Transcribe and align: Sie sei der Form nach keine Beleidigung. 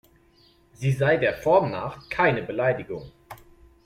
Sie 0.73 0.93
sei 0.93 1.17
der 1.17 1.35
Form 1.35 1.69
nach 1.69 2.09
keine 2.09 2.41
Beleidigung. 2.41 3.11